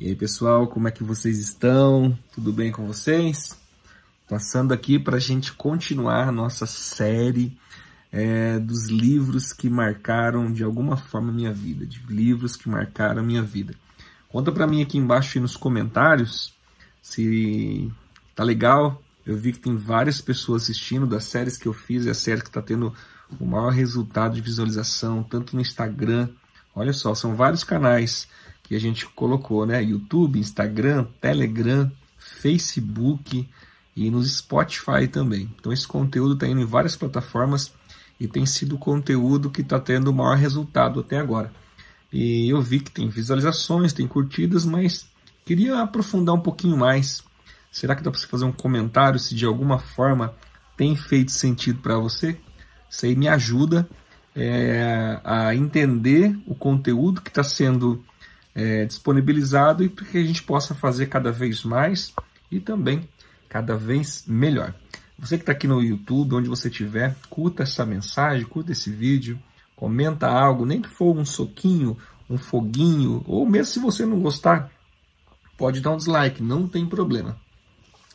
E 0.00 0.06
aí, 0.06 0.16
pessoal, 0.16 0.66
como 0.66 0.88
é 0.88 0.90
que 0.90 1.04
vocês 1.04 1.38
estão? 1.38 2.18
Tudo 2.32 2.54
bem 2.54 2.72
com 2.72 2.86
vocês? 2.86 3.54
Passando 4.26 4.72
aqui 4.72 4.98
para 4.98 5.18
a 5.18 5.20
gente 5.20 5.52
continuar 5.52 6.26
a 6.26 6.32
nossa 6.32 6.64
série 6.64 7.54
é, 8.10 8.58
dos 8.58 8.88
livros 8.88 9.52
que 9.52 9.68
marcaram 9.68 10.50
de 10.50 10.64
alguma 10.64 10.96
forma 10.96 11.28
a 11.28 11.34
minha 11.34 11.52
vida, 11.52 11.84
de 11.84 12.00
livros 12.08 12.56
que 12.56 12.66
marcaram 12.66 13.20
a 13.20 13.22
minha 13.22 13.42
vida. 13.42 13.74
Conta 14.30 14.50
para 14.50 14.66
mim 14.66 14.80
aqui 14.80 14.96
embaixo 14.96 15.38
nos 15.38 15.54
comentários 15.54 16.54
se 17.02 17.92
tá 18.34 18.42
legal. 18.42 19.02
Eu 19.26 19.36
vi 19.36 19.52
que 19.52 19.58
tem 19.58 19.76
várias 19.76 20.18
pessoas 20.18 20.62
assistindo 20.62 21.06
das 21.06 21.24
séries 21.24 21.58
que 21.58 21.68
eu 21.68 21.74
fiz, 21.74 22.06
é 22.06 22.12
a 22.12 22.14
série 22.14 22.40
que 22.40 22.48
está 22.48 22.62
tendo 22.62 22.94
o 23.38 23.44
maior 23.44 23.68
resultado 23.68 24.34
de 24.34 24.40
visualização, 24.40 25.22
tanto 25.22 25.54
no 25.54 25.60
Instagram. 25.60 26.30
Olha 26.74 26.94
só, 26.94 27.14
são 27.14 27.36
vários 27.36 27.64
canais 27.64 28.26
que 28.70 28.76
a 28.76 28.80
gente 28.80 29.04
colocou, 29.04 29.66
né? 29.66 29.82
YouTube, 29.82 30.38
Instagram, 30.38 31.04
Telegram, 31.20 31.90
Facebook 32.16 33.48
e 33.96 34.10
no 34.12 34.22
Spotify 34.22 35.08
também. 35.10 35.52
Então 35.58 35.72
esse 35.72 35.88
conteúdo 35.88 36.34
está 36.34 36.46
indo 36.46 36.60
em 36.60 36.64
várias 36.64 36.94
plataformas 36.94 37.72
e 38.20 38.28
tem 38.28 38.46
sido 38.46 38.76
o 38.76 38.78
conteúdo 38.78 39.50
que 39.50 39.62
está 39.62 39.80
tendo 39.80 40.06
o 40.06 40.14
maior 40.14 40.36
resultado 40.36 41.00
até 41.00 41.18
agora. 41.18 41.52
E 42.12 42.48
eu 42.48 42.62
vi 42.62 42.78
que 42.78 42.92
tem 42.92 43.08
visualizações, 43.08 43.92
tem 43.92 44.06
curtidas, 44.06 44.64
mas 44.64 45.04
queria 45.44 45.80
aprofundar 45.80 46.36
um 46.36 46.40
pouquinho 46.40 46.76
mais. 46.76 47.24
Será 47.72 47.96
que 47.96 48.04
dá 48.04 48.10
para 48.12 48.20
você 48.20 48.26
fazer 48.28 48.44
um 48.44 48.52
comentário 48.52 49.18
se 49.18 49.34
de 49.34 49.46
alguma 49.46 49.80
forma 49.80 50.32
tem 50.76 50.94
feito 50.94 51.32
sentido 51.32 51.80
para 51.80 51.98
você? 51.98 52.38
Isso 52.88 53.04
aí 53.04 53.16
me 53.16 53.26
ajuda 53.26 53.88
é, 54.32 55.20
a 55.24 55.56
entender 55.56 56.38
o 56.46 56.54
conteúdo 56.54 57.20
que 57.20 57.30
está 57.30 57.42
sendo 57.42 58.04
é, 58.54 58.84
disponibilizado 58.84 59.84
e 59.84 59.88
para 59.88 60.04
que 60.04 60.18
a 60.18 60.24
gente 60.24 60.42
possa 60.42 60.74
fazer 60.74 61.06
cada 61.06 61.30
vez 61.30 61.64
mais 61.64 62.12
e 62.50 62.60
também 62.60 63.08
cada 63.48 63.76
vez 63.76 64.24
melhor. 64.26 64.74
Você 65.18 65.36
que 65.36 65.42
está 65.42 65.52
aqui 65.52 65.66
no 65.66 65.82
YouTube, 65.82 66.36
onde 66.36 66.48
você 66.48 66.68
estiver, 66.68 67.14
curta 67.28 67.62
essa 67.62 67.84
mensagem, 67.84 68.46
curta 68.46 68.72
esse 68.72 68.90
vídeo, 68.90 69.38
comenta 69.76 70.26
algo, 70.26 70.64
nem 70.64 70.80
que 70.80 70.88
for 70.88 71.16
um 71.16 71.24
soquinho, 71.24 71.96
um 72.28 72.38
foguinho, 72.38 73.22
ou 73.26 73.44
mesmo 73.44 73.66
se 73.66 73.78
você 73.80 74.06
não 74.06 74.20
gostar, 74.20 74.70
pode 75.58 75.80
dar 75.80 75.90
um 75.90 75.96
dislike, 75.96 76.42
não 76.42 76.66
tem 76.66 76.86
problema. 76.86 77.36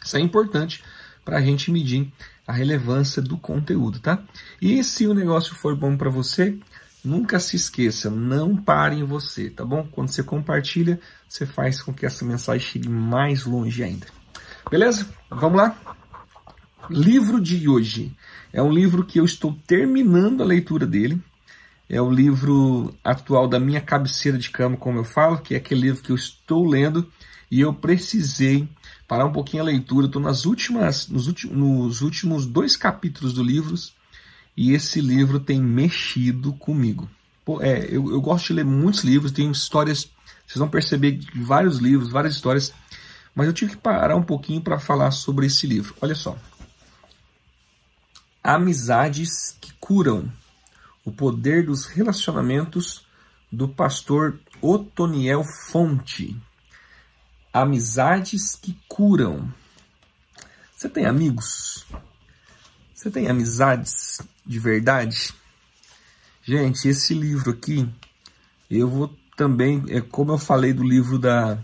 Isso 0.04 0.18
é 0.18 0.20
importante 0.20 0.84
para 1.24 1.38
a 1.38 1.42
gente 1.42 1.72
medir 1.72 2.12
a 2.48 2.54
relevância 2.54 3.22
do 3.22 3.38
conteúdo, 3.38 4.00
tá? 4.00 4.24
E 4.62 4.84
se 4.84 5.08
o 5.08 5.14
negócio 5.14 5.56
for 5.56 5.76
bom 5.76 5.98
para 5.98 6.10
você, 6.10 6.58
nunca 7.06 7.40
se 7.40 7.56
esqueça, 7.56 8.10
não 8.10 8.56
pare 8.56 8.98
em 8.98 9.04
você, 9.04 9.50
tá 9.50 9.64
bom? 9.64 9.88
Quando 9.92 10.10
você 10.10 10.24
compartilha, 10.24 11.00
você 11.28 11.46
faz 11.46 11.82
com 11.82 11.94
que 11.94 12.06
essa 12.06 12.26
mensagem 12.26 12.66
chegue 12.66 12.90
mais 12.90 13.46
longe 13.46 13.84
ainda. 13.84 14.08
Beleza? 14.70 15.08
Vamos 15.30 15.58
lá? 15.58 15.78
Livro 16.90 17.40
de 17.40 17.68
hoje. 17.70 18.16
É 18.52 18.62
um 18.62 18.72
livro 18.72 19.06
que 19.06 19.20
eu 19.20 19.26
estou 19.26 19.58
terminando 19.68 20.42
a 20.42 20.46
leitura 20.46 20.86
dele. 20.86 21.22
É 21.88 22.02
o 22.02 22.10
livro 22.10 22.96
atual 23.04 23.48
da 23.48 23.60
minha 23.60 23.82
cabeceira 23.82 24.38
de 24.38 24.50
cama, 24.50 24.76
como 24.76 25.00
eu 25.00 25.04
falo, 25.04 25.38
que 25.38 25.54
é 25.54 25.58
aquele 25.58 25.82
livro 25.82 26.02
que 26.02 26.12
eu 26.12 26.16
estou 26.16 26.68
lendo 26.68 27.08
e 27.50 27.62
eu 27.62 27.74
precisei 27.74 28.68
parar 29.08 29.26
um 29.26 29.32
pouquinho 29.32 29.62
a 29.62 29.66
leitura. 29.66 30.08
Estou 30.08 30.22
nas 30.22 30.46
últimas, 30.46 31.08
nos, 31.08 31.28
últimos, 31.28 31.56
nos 31.56 32.02
últimos 32.02 32.46
dois 32.46 32.76
capítulos 32.76 33.34
do 33.34 33.44
livro 33.44 33.76
e 34.56 34.74
esse 34.74 35.02
livro 35.02 35.40
tem 35.40 35.62
mexido 35.62 36.54
comigo. 36.54 37.10
Pô, 37.44 37.62
é, 37.62 37.86
eu, 37.86 38.10
eu 38.12 38.22
gosto 38.22 38.48
de 38.48 38.54
ler 38.54 38.66
muitos 38.66 39.04
livros, 39.04 39.32
tem 39.32 39.50
histórias, 39.52 40.10
vocês 40.48 40.58
vão 40.58 40.70
perceber 40.70 41.20
vários 41.36 41.78
livros, 41.78 42.10
várias 42.10 42.36
histórias, 42.36 42.74
mas 43.36 43.48
eu 43.48 43.54
tive 43.54 43.72
que 43.72 43.78
parar 43.78 44.16
um 44.16 44.24
pouquinho 44.24 44.62
para 44.62 44.80
falar 44.80 45.12
sobre 45.12 45.46
esse 45.46 45.68
livro. 45.68 45.94
Olha 46.02 46.16
só. 46.16 46.38
Amizades 48.44 49.56
que 49.60 49.74
curam. 49.80 50.32
O 51.04 51.12
poder 51.12 51.66
dos 51.66 51.86
relacionamentos 51.86 53.06
do 53.52 53.68
pastor 53.68 54.40
Otoniel 54.62 55.44
Fonte. 55.44 56.36
Amizades 57.54 58.56
que 58.56 58.78
curam. 58.88 59.54
Você 60.76 60.90
tem 60.90 61.06
amigos? 61.06 61.86
Você 63.06 63.12
tem 63.12 63.28
amizades 63.28 64.20
de 64.44 64.58
verdade? 64.58 65.32
Gente, 66.42 66.88
esse 66.88 67.14
livro 67.14 67.52
aqui, 67.52 67.88
eu 68.68 68.90
vou 68.90 69.14
também, 69.38 69.84
é 69.90 70.02
como 70.02 70.32
eu 70.32 70.40
falei 70.40 70.74
do 70.74 70.84
livro 70.84 71.20
da 71.20 71.60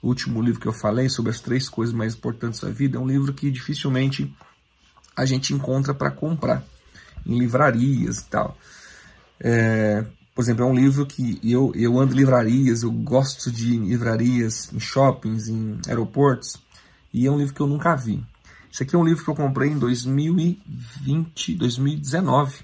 o 0.00 0.06
último 0.06 0.40
livro 0.40 0.60
que 0.60 0.68
eu 0.68 0.72
falei 0.72 1.08
sobre 1.08 1.32
as 1.32 1.40
três 1.40 1.68
coisas 1.68 1.92
mais 1.92 2.14
importantes 2.14 2.60
da 2.60 2.70
vida, 2.70 2.98
é 2.98 3.00
um 3.00 3.06
livro 3.08 3.34
que 3.34 3.50
dificilmente 3.50 4.32
a 5.16 5.24
gente 5.24 5.52
encontra 5.52 5.92
para 5.92 6.12
comprar 6.12 6.62
em 7.26 7.36
livrarias 7.36 8.20
e 8.20 8.26
tal. 8.26 8.56
É, 9.40 10.06
por 10.36 10.42
exemplo, 10.42 10.62
é 10.62 10.68
um 10.68 10.74
livro 10.76 11.04
que 11.04 11.40
eu, 11.42 11.72
eu 11.74 11.98
ando 11.98 12.14
em 12.14 12.18
livrarias, 12.18 12.84
eu 12.84 12.92
gosto 12.92 13.50
de 13.50 13.76
livrarias 13.76 14.72
em 14.72 14.78
shoppings, 14.78 15.48
em 15.48 15.80
aeroportos, 15.88 16.54
e 17.12 17.26
é 17.26 17.30
um 17.30 17.38
livro 17.38 17.52
que 17.52 17.60
eu 17.60 17.66
nunca 17.66 17.96
vi. 17.96 18.24
Esse 18.76 18.82
aqui 18.82 18.94
é 18.94 18.98
um 18.98 19.04
livro 19.06 19.24
que 19.24 19.30
eu 19.30 19.34
comprei 19.34 19.70
em 19.70 19.78
2020, 19.78 21.54
2019, 21.54 22.62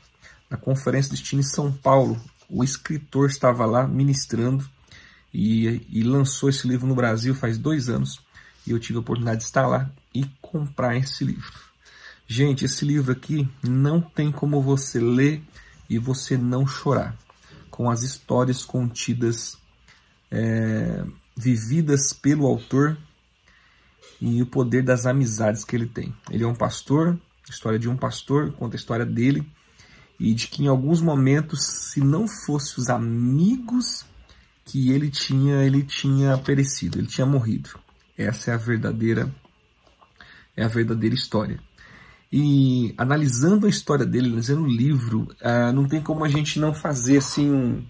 na 0.51 0.59
Conferência 0.59 1.11
Destino 1.11 1.41
em 1.41 1.43
São 1.43 1.73
Paulo. 1.73 2.21
O 2.51 2.63
escritor 2.63 3.31
estava 3.31 3.65
lá 3.65 3.89
ministrando 3.89 4.69
e, 5.33 5.81
e 5.89 6.03
lançou 6.03 6.51
esse 6.51 6.69
livro 6.69 6.87
no 6.87 6.95
Brasil 6.95 7.35
faz 7.35 7.57
dois 7.57 7.89
anos. 7.89 8.21
E 8.67 8.73
eu 8.73 8.79
tive 8.79 8.99
a 8.99 9.01
oportunidade 9.01 9.39
de 9.39 9.47
estar 9.47 9.67
lá 9.67 9.91
e 10.15 10.27
comprar 10.43 10.99
esse 10.99 11.25
livro. 11.25 11.51
Gente, 12.27 12.67
esse 12.67 12.85
livro 12.85 13.11
aqui 13.11 13.49
não 13.67 13.99
tem 13.99 14.31
como 14.31 14.61
você 14.61 15.01
ler 15.01 15.43
e 15.89 15.99
você 15.99 16.37
não 16.37 16.67
chorar 16.67 17.17
com 17.71 17.89
as 17.89 18.03
histórias 18.03 18.67
contidas, 18.67 19.57
é, 20.31 21.07
vividas 21.35 22.13
pelo 22.13 22.45
autor 22.45 22.99
e 24.23 24.41
o 24.41 24.47
poder 24.47 24.85
das 24.85 25.05
amizades 25.05 25.65
que 25.65 25.75
ele 25.75 25.87
tem. 25.87 26.15
Ele 26.31 26.45
é 26.45 26.47
um 26.47 26.55
pastor, 26.55 27.19
história 27.51 27.77
de 27.77 27.89
um 27.89 27.97
pastor, 27.97 28.53
conta 28.53 28.77
a 28.77 28.79
história 28.79 29.05
dele 29.05 29.45
e 30.19 30.33
de 30.33 30.47
que 30.47 30.63
em 30.63 30.69
alguns 30.69 31.01
momentos, 31.01 31.65
se 31.91 31.99
não 31.99 32.29
fosse 32.29 32.79
os 32.79 32.89
amigos 32.89 34.07
que 34.65 34.93
ele 34.93 35.11
tinha, 35.11 35.65
ele 35.65 35.83
tinha 35.83 36.39
perecido, 36.39 37.01
ele 37.01 37.09
tinha 37.09 37.27
morrido. 37.27 37.71
Essa 38.17 38.53
é 38.53 38.55
a 38.55 38.57
verdadeira 38.57 39.29
é 40.57 40.63
a 40.63 40.69
verdadeira 40.69 41.17
história. 41.17 41.59
E 42.31 42.95
analisando 42.97 43.67
a 43.67 43.69
história 43.71 44.07
dele, 44.07 44.29
analisando 44.29 44.63
o 44.63 44.69
livro, 44.69 45.27
uh, 45.41 45.73
não 45.75 45.89
tem 45.89 46.01
como 46.01 46.25
a 46.25 46.29
gente 46.29 46.61
não 46.61 46.73
fazer 46.73 47.17
assim 47.19 47.51
um, 47.51 47.85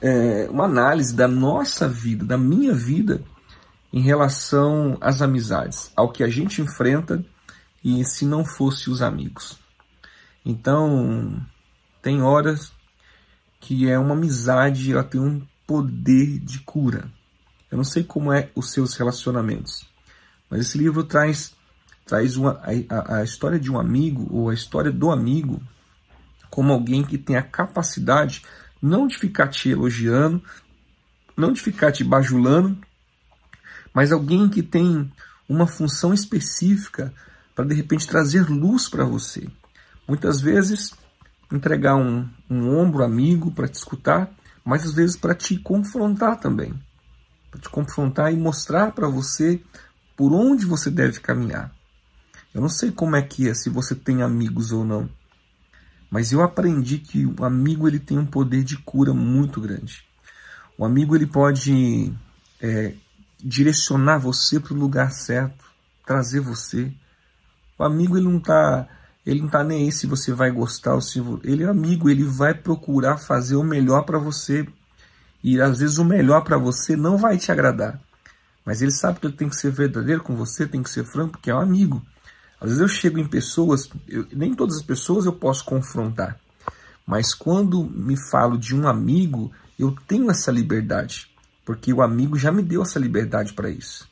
é, 0.00 0.48
uma 0.50 0.64
análise 0.64 1.14
da 1.14 1.28
nossa 1.28 1.88
vida, 1.88 2.24
da 2.24 2.36
minha 2.36 2.74
vida, 2.74 3.22
em 3.92 4.00
relação 4.00 4.96
às 5.00 5.20
amizades, 5.20 5.92
ao 5.94 6.10
que 6.10 6.24
a 6.24 6.28
gente 6.28 6.62
enfrenta 6.62 7.24
e 7.84 8.04
se 8.04 8.24
não 8.24 8.44
fosse 8.44 8.88
os 8.88 9.02
amigos. 9.02 9.58
Então, 10.44 11.40
tem 12.00 12.22
horas 12.22 12.72
que 13.60 13.88
é 13.88 13.98
uma 13.98 14.14
amizade, 14.14 14.92
ela 14.92 15.04
tem 15.04 15.20
um 15.20 15.42
poder 15.66 16.38
de 16.38 16.60
cura. 16.60 17.10
Eu 17.70 17.76
não 17.76 17.84
sei 17.84 18.02
como 18.02 18.32
é 18.32 18.50
os 18.54 18.72
seus 18.72 18.94
relacionamentos, 18.94 19.86
mas 20.50 20.60
esse 20.60 20.78
livro 20.78 21.04
traz 21.04 21.54
traz 22.04 22.36
uma, 22.36 22.60
a, 22.88 23.18
a 23.18 23.24
história 23.24 23.60
de 23.60 23.70
um 23.70 23.78
amigo 23.78 24.26
ou 24.30 24.50
a 24.50 24.54
história 24.54 24.90
do 24.90 25.10
amigo 25.10 25.62
como 26.50 26.72
alguém 26.72 27.04
que 27.04 27.16
tem 27.16 27.36
a 27.36 27.42
capacidade 27.42 28.42
não 28.82 29.06
de 29.06 29.16
ficar 29.16 29.48
te 29.48 29.70
elogiando, 29.70 30.42
não 31.36 31.52
de 31.52 31.60
ficar 31.60 31.92
te 31.92 32.02
bajulando, 32.02 32.76
mas 33.94 34.12
alguém 34.12 34.48
que 34.48 34.62
tem 34.62 35.10
uma 35.48 35.66
função 35.66 36.14
específica 36.14 37.12
para 37.54 37.66
de 37.66 37.74
repente 37.74 38.06
trazer 38.06 38.48
luz 38.48 38.88
para 38.88 39.04
você. 39.04 39.48
Muitas 40.08 40.40
vezes 40.40 40.94
entregar 41.52 41.96
um, 41.96 42.28
um 42.48 42.76
ombro 42.76 43.04
amigo 43.04 43.50
para 43.50 43.68
te 43.68 43.74
escutar, 43.74 44.30
mas 44.64 44.84
às 44.84 44.94
vezes 44.94 45.16
para 45.16 45.34
te 45.34 45.58
confrontar 45.58 46.40
também, 46.40 46.74
para 47.50 47.60
te 47.60 47.68
confrontar 47.68 48.32
e 48.32 48.36
mostrar 48.36 48.92
para 48.92 49.08
você 49.08 49.62
por 50.16 50.32
onde 50.32 50.64
você 50.64 50.90
deve 50.90 51.20
caminhar. 51.20 51.72
Eu 52.54 52.60
não 52.60 52.68
sei 52.68 52.90
como 52.90 53.16
é 53.16 53.22
que 53.22 53.48
é, 53.48 53.54
se 53.54 53.70
você 53.70 53.94
tem 53.94 54.22
amigos 54.22 54.72
ou 54.72 54.84
não. 54.84 55.08
Mas 56.10 56.32
eu 56.32 56.42
aprendi 56.42 56.98
que 56.98 57.24
o 57.24 57.44
amigo 57.44 57.88
ele 57.88 57.98
tem 57.98 58.18
um 58.18 58.26
poder 58.26 58.62
de 58.62 58.76
cura 58.76 59.14
muito 59.14 59.60
grande. 59.60 60.04
O 60.76 60.84
amigo 60.84 61.16
ele 61.16 61.26
pode 61.26 62.12
é, 62.60 62.94
direcionar 63.42 64.18
você 64.18 64.60
para 64.60 64.74
o 64.74 64.78
lugar 64.78 65.10
certo, 65.10 65.64
trazer 66.06 66.40
você. 66.40 66.92
O 67.78 67.84
amigo 67.84 68.16
ele 68.16 68.26
não 68.26 68.38
está 68.38 68.88
ele 69.24 69.40
não 69.40 69.48
tá 69.48 69.62
nem 69.62 69.84
aí 69.84 69.92
se 69.92 70.06
você 70.06 70.32
vai 70.32 70.50
gostar 70.50 70.94
ou 70.94 71.00
se 71.00 71.22
ele 71.44 71.62
é 71.62 71.68
amigo, 71.68 72.10
ele 72.10 72.24
vai 72.24 72.54
procurar 72.54 73.18
fazer 73.18 73.54
o 73.54 73.62
melhor 73.62 74.02
para 74.02 74.18
você. 74.18 74.66
E 75.42 75.60
às 75.60 75.78
vezes 75.78 75.98
o 75.98 76.04
melhor 76.04 76.42
para 76.42 76.58
você 76.58 76.96
não 76.96 77.16
vai 77.16 77.38
te 77.38 77.50
agradar, 77.50 78.00
Mas 78.64 78.82
ele 78.82 78.92
sabe 78.92 79.20
que 79.20 79.26
ele 79.26 79.36
tem 79.36 79.48
que 79.48 79.56
ser 79.56 79.70
verdadeiro 79.70 80.22
com 80.22 80.36
você, 80.36 80.66
tem 80.66 80.82
que 80.82 80.90
ser 80.90 81.04
franco, 81.04 81.32
porque 81.32 81.50
é 81.50 81.54
um 81.54 81.60
amigo. 81.60 82.02
Às 82.60 82.68
vezes 82.68 82.80
eu 82.80 82.88
chego 82.88 83.18
em 83.18 83.26
pessoas, 83.26 83.88
eu, 84.08 84.26
nem 84.32 84.54
todas 84.54 84.76
as 84.76 84.82
pessoas 84.82 85.24
eu 85.26 85.32
posso 85.32 85.64
confrontar, 85.64 86.38
mas 87.04 87.34
quando 87.34 87.82
me 87.82 88.16
falo 88.30 88.56
de 88.56 88.72
um 88.72 88.86
amigo, 88.86 89.50
eu 89.76 89.92
tenho 90.06 90.30
essa 90.30 90.52
liberdade, 90.52 91.28
porque 91.72 91.90
o 91.90 92.02
amigo 92.02 92.38
já 92.38 92.52
me 92.52 92.62
deu 92.62 92.82
essa 92.82 92.98
liberdade 92.98 93.54
para 93.54 93.70
isso. 93.70 94.06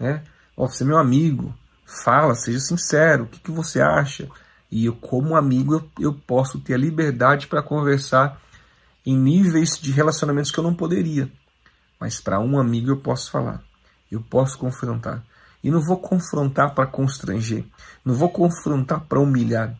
Né? 0.00 0.22
Você 0.56 0.82
é 0.82 0.86
meu 0.86 0.96
amigo, 0.96 1.54
fala, 2.02 2.34
seja 2.34 2.58
sincero, 2.58 3.24
o 3.24 3.26
que, 3.26 3.38
que 3.38 3.50
você 3.50 3.82
acha? 3.82 4.30
E 4.70 4.86
eu, 4.86 4.94
como 4.94 5.36
amigo, 5.36 5.74
eu, 5.74 5.90
eu 6.00 6.14
posso 6.14 6.58
ter 6.58 6.72
a 6.72 6.78
liberdade 6.78 7.48
para 7.48 7.62
conversar 7.62 8.40
em 9.04 9.14
níveis 9.14 9.78
de 9.78 9.92
relacionamentos 9.92 10.50
que 10.50 10.58
eu 10.58 10.64
não 10.64 10.74
poderia. 10.74 11.30
Mas 12.00 12.18
para 12.18 12.40
um 12.40 12.58
amigo 12.58 12.88
eu 12.88 12.96
posso 12.96 13.30
falar, 13.30 13.62
eu 14.10 14.22
posso 14.22 14.56
confrontar. 14.56 15.22
E 15.62 15.70
não 15.70 15.82
vou 15.82 15.98
confrontar 15.98 16.74
para 16.74 16.86
constranger, 16.86 17.66
não 18.02 18.14
vou 18.14 18.30
confrontar 18.30 19.00
para 19.02 19.20
humilhar. 19.20 19.76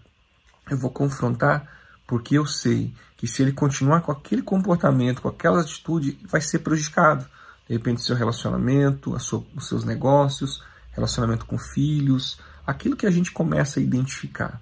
Eu 0.70 0.76
vou 0.76 0.90
confrontar 0.90 1.66
porque 2.12 2.36
eu 2.36 2.44
sei 2.44 2.92
que 3.16 3.26
se 3.26 3.40
ele 3.40 3.52
continuar 3.52 4.02
com 4.02 4.12
aquele 4.12 4.42
comportamento, 4.42 5.22
com 5.22 5.28
aquela 5.28 5.62
atitude, 5.62 6.18
vai 6.28 6.42
ser 6.42 6.58
prejudicado. 6.58 7.24
De 7.66 7.72
repente, 7.72 8.02
seu 8.02 8.14
relacionamento, 8.14 9.18
sua, 9.18 9.42
os 9.56 9.66
seus 9.66 9.82
negócios, 9.82 10.62
relacionamento 10.90 11.46
com 11.46 11.56
filhos, 11.56 12.38
aquilo 12.66 12.98
que 12.98 13.06
a 13.06 13.10
gente 13.10 13.32
começa 13.32 13.80
a 13.80 13.82
identificar. 13.82 14.60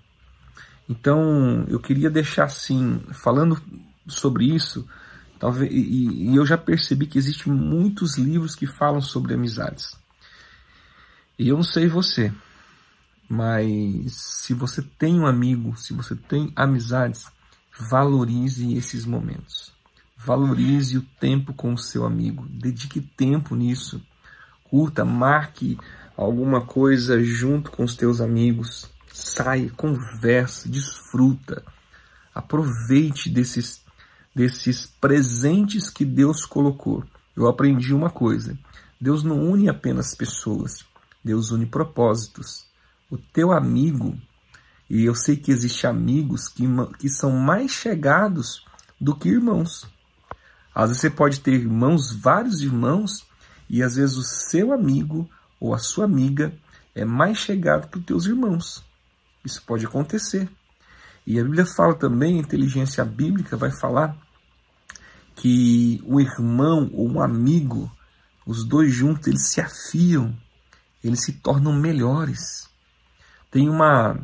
Então, 0.88 1.64
eu 1.66 1.80
queria 1.80 2.08
deixar 2.08 2.44
assim, 2.44 3.02
falando 3.12 3.60
sobre 4.06 4.44
isso, 4.44 4.86
talvez, 5.36 5.72
e, 5.72 6.30
e 6.30 6.36
eu 6.36 6.46
já 6.46 6.56
percebi 6.56 7.08
que 7.08 7.18
existem 7.18 7.52
muitos 7.52 8.16
livros 8.16 8.54
que 8.54 8.64
falam 8.64 9.00
sobre 9.00 9.34
amizades. 9.34 9.98
E 11.36 11.48
eu 11.48 11.56
não 11.56 11.64
sei 11.64 11.88
você, 11.88 12.32
mas 13.28 14.12
se 14.14 14.54
você 14.54 14.82
tem 14.82 15.18
um 15.18 15.26
amigo, 15.26 15.76
se 15.76 15.92
você 15.92 16.14
tem 16.14 16.52
amizades, 16.54 17.26
valorize 17.88 18.74
esses 18.74 19.06
momentos. 19.06 19.72
Valorize 20.16 20.98
o 20.98 21.02
tempo 21.18 21.54
com 21.54 21.72
o 21.72 21.78
seu 21.78 22.04
amigo. 22.04 22.46
Dedique 22.48 23.00
tempo 23.00 23.54
nisso. 23.54 24.02
Curta, 24.64 25.04
marque 25.04 25.78
alguma 26.16 26.60
coisa 26.60 27.22
junto 27.22 27.70
com 27.70 27.84
os 27.84 27.96
teus 27.96 28.20
amigos. 28.20 28.90
Saia, 29.12 29.70
converse, 29.70 30.68
desfruta. 30.68 31.64
Aproveite 32.34 33.30
desses, 33.30 33.82
desses 34.34 34.86
presentes 34.86 35.88
que 35.88 36.04
Deus 36.04 36.44
colocou. 36.44 37.02
Eu 37.34 37.48
aprendi 37.48 37.94
uma 37.94 38.10
coisa: 38.10 38.58
Deus 39.00 39.22
não 39.22 39.50
une 39.50 39.68
apenas 39.68 40.14
pessoas, 40.14 40.84
Deus 41.24 41.50
une 41.50 41.64
propósitos. 41.64 42.66
O 43.10 43.16
teu 43.16 43.50
amigo, 43.50 44.16
e 44.90 45.04
eu 45.04 45.14
sei 45.14 45.36
que 45.36 45.52
existem 45.52 45.88
amigos 45.88 46.48
que, 46.48 46.64
que 46.98 47.08
são 47.08 47.30
mais 47.30 47.70
chegados 47.70 48.64
do 49.00 49.14
que 49.14 49.28
irmãos. 49.28 49.88
Às 50.74 50.88
vezes 50.88 51.00
você 51.00 51.10
pode 51.10 51.40
ter 51.40 51.52
irmãos, 51.52 52.12
vários 52.12 52.60
irmãos, 52.60 53.24
e 53.68 53.82
às 53.82 53.94
vezes 53.94 54.16
o 54.16 54.22
seu 54.22 54.72
amigo 54.72 55.30
ou 55.60 55.72
a 55.72 55.78
sua 55.78 56.04
amiga 56.04 56.52
é 56.94 57.04
mais 57.04 57.38
chegado 57.38 57.88
que 57.88 57.98
os 57.98 58.04
teus 58.04 58.26
irmãos. 58.26 58.84
Isso 59.44 59.62
pode 59.64 59.86
acontecer. 59.86 60.48
E 61.26 61.38
a 61.38 61.44
Bíblia 61.44 61.64
fala 61.64 61.94
também, 61.94 62.36
a 62.36 62.40
inteligência 62.42 63.04
bíblica 63.04 63.56
vai 63.56 63.70
falar 63.70 64.16
que 65.36 66.02
o 66.04 66.20
irmão 66.20 66.90
ou 66.92 67.08
um 67.08 67.22
amigo, 67.22 67.90
os 68.44 68.64
dois 68.64 68.92
juntos, 68.92 69.28
eles 69.28 69.48
se 69.48 69.60
afiam 69.60 70.36
eles 71.02 71.24
se 71.24 71.32
tornam 71.32 71.72
melhores. 71.72 72.68
Tem 73.50 73.68
uma 73.68 74.18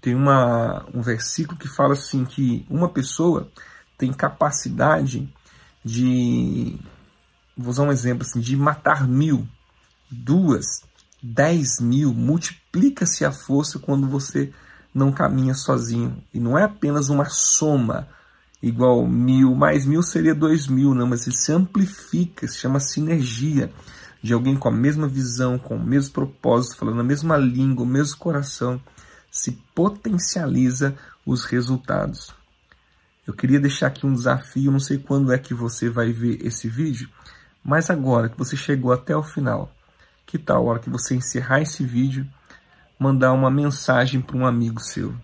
tem 0.00 0.14
uma, 0.14 0.84
um 0.94 1.00
versículo 1.00 1.58
que 1.58 1.68
fala 1.68 1.94
assim 1.94 2.24
que 2.24 2.64
uma 2.68 2.88
pessoa 2.88 3.50
tem 3.98 4.12
capacidade 4.12 5.28
de 5.84 6.78
vou 7.56 7.70
usar 7.70 7.84
um 7.84 7.92
exemplo 7.92 8.26
assim 8.26 8.40
de 8.40 8.56
matar 8.56 9.06
mil, 9.08 9.46
duas, 10.10 10.82
dez 11.22 11.80
mil, 11.80 12.12
multiplica-se 12.12 13.24
a 13.24 13.32
força 13.32 13.78
quando 13.78 14.08
você 14.08 14.52
não 14.94 15.12
caminha 15.12 15.54
sozinho. 15.54 16.22
E 16.32 16.40
não 16.40 16.58
é 16.58 16.64
apenas 16.64 17.08
uma 17.08 17.26
soma 17.26 18.08
igual 18.62 19.06
mil, 19.06 19.54
mais 19.54 19.86
mil 19.86 20.02
seria 20.02 20.34
dois 20.34 20.66
mil, 20.66 20.94
não, 20.94 21.06
mas 21.06 21.26
ele 21.26 21.36
se 21.36 21.52
amplifica, 21.52 22.48
se 22.48 22.58
chama 22.58 22.80
sinergia 22.80 23.70
de 24.22 24.32
alguém 24.32 24.56
com 24.56 24.68
a 24.68 24.72
mesma 24.72 25.06
visão, 25.06 25.58
com 25.58 25.76
o 25.76 25.84
mesmo 25.84 26.12
propósito, 26.12 26.76
falando 26.76 27.00
a 27.00 27.04
mesma 27.04 27.36
língua, 27.36 27.84
o 27.84 27.88
mesmo 27.88 28.16
coração, 28.16 28.80
se 29.36 29.52
potencializa 29.74 30.96
os 31.26 31.44
resultados. 31.44 32.34
Eu 33.26 33.34
queria 33.34 33.60
deixar 33.60 33.88
aqui 33.88 34.06
um 34.06 34.14
desafio, 34.14 34.72
não 34.72 34.80
sei 34.80 34.96
quando 34.96 35.30
é 35.30 35.36
que 35.36 35.52
você 35.52 35.90
vai 35.90 36.10
ver 36.10 36.38
esse 36.42 36.70
vídeo, 36.70 37.06
mas 37.62 37.90
agora 37.90 38.30
que 38.30 38.38
você 38.38 38.56
chegou 38.56 38.92
até 38.92 39.14
o 39.14 39.22
final, 39.22 39.70
que 40.24 40.38
tal 40.38 40.56
a 40.56 40.70
hora 40.70 40.78
que 40.78 40.88
você 40.88 41.14
encerrar 41.14 41.60
esse 41.60 41.84
vídeo, 41.84 42.26
mandar 42.98 43.34
uma 43.34 43.50
mensagem 43.50 44.22
para 44.22 44.38
um 44.38 44.46
amigo 44.46 44.80
seu, 44.80 45.14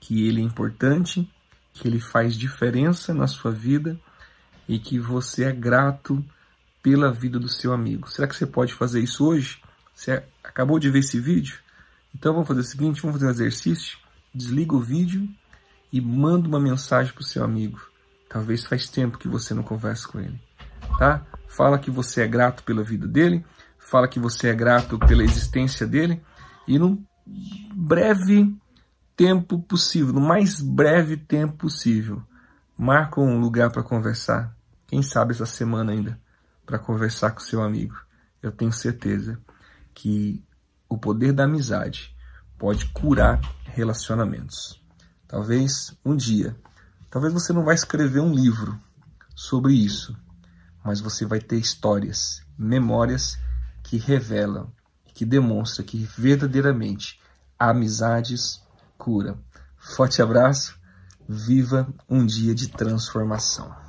que 0.00 0.26
ele 0.26 0.40
é 0.40 0.44
importante, 0.44 1.30
que 1.74 1.86
ele 1.86 2.00
faz 2.00 2.34
diferença 2.34 3.12
na 3.12 3.26
sua 3.26 3.50
vida 3.50 4.00
e 4.66 4.78
que 4.78 4.98
você 4.98 5.44
é 5.44 5.52
grato 5.52 6.24
pela 6.82 7.12
vida 7.12 7.38
do 7.38 7.50
seu 7.50 7.74
amigo. 7.74 8.08
Será 8.08 8.26
que 8.26 8.34
você 8.34 8.46
pode 8.46 8.72
fazer 8.72 9.02
isso 9.02 9.26
hoje? 9.26 9.60
Você 9.94 10.22
acabou 10.42 10.78
de 10.78 10.88
ver 10.88 11.00
esse 11.00 11.20
vídeo? 11.20 11.65
Então 12.18 12.32
vamos 12.32 12.48
fazer 12.48 12.60
o 12.60 12.64
seguinte, 12.64 13.02
vamos 13.02 13.16
fazer 13.16 13.26
um 13.26 13.30
exercício, 13.30 13.98
desliga 14.34 14.74
o 14.74 14.80
vídeo 14.80 15.28
e 15.92 16.00
manda 16.00 16.48
uma 16.48 16.58
mensagem 16.58 17.12
para 17.12 17.20
o 17.20 17.26
seu 17.26 17.44
amigo. 17.44 17.78
Talvez 18.26 18.64
faz 18.64 18.88
tempo 18.88 19.18
que 19.18 19.28
você 19.28 19.52
não 19.52 19.62
conversa 19.62 20.08
com 20.08 20.18
ele, 20.18 20.40
tá? 20.98 21.26
Fala 21.46 21.78
que 21.78 21.90
você 21.90 22.22
é 22.22 22.26
grato 22.26 22.62
pela 22.62 22.82
vida 22.82 23.06
dele, 23.06 23.44
fala 23.78 24.08
que 24.08 24.18
você 24.18 24.48
é 24.48 24.54
grato 24.54 24.98
pela 24.98 25.22
existência 25.22 25.86
dele 25.86 26.22
e 26.66 26.78
no 26.78 26.98
breve 27.74 28.56
tempo 29.14 29.58
possível, 29.60 30.14
no 30.14 30.20
mais 30.20 30.62
breve 30.62 31.18
tempo 31.18 31.52
possível, 31.58 32.22
marca 32.78 33.20
um 33.20 33.38
lugar 33.38 33.70
para 33.70 33.82
conversar. 33.82 34.56
Quem 34.86 35.02
sabe 35.02 35.32
essa 35.32 35.44
semana 35.44 35.92
ainda 35.92 36.18
para 36.64 36.78
conversar 36.78 37.32
com 37.32 37.40
seu 37.40 37.62
amigo. 37.62 37.94
Eu 38.42 38.50
tenho 38.50 38.72
certeza 38.72 39.38
que 39.92 40.42
o 40.88 40.96
poder 40.96 41.32
da 41.32 41.44
amizade 41.44 42.14
pode 42.58 42.86
curar 42.86 43.40
relacionamentos. 43.64 44.82
Talvez 45.28 45.96
um 46.04 46.16
dia, 46.16 46.56
talvez 47.10 47.32
você 47.32 47.52
não 47.52 47.64
vai 47.64 47.74
escrever 47.74 48.20
um 48.20 48.34
livro 48.34 48.80
sobre 49.34 49.74
isso, 49.74 50.16
mas 50.84 51.00
você 51.00 51.26
vai 51.26 51.40
ter 51.40 51.56
histórias, 51.56 52.42
memórias 52.56 53.38
que 53.82 53.96
revelam, 53.96 54.72
que 55.12 55.24
demonstram 55.24 55.84
que 55.84 55.98
verdadeiramente 56.16 57.20
amizades 57.58 58.62
curam. 58.96 59.38
Forte 59.76 60.22
abraço, 60.22 60.78
viva 61.28 61.92
um 62.08 62.24
dia 62.24 62.54
de 62.54 62.68
transformação. 62.68 63.85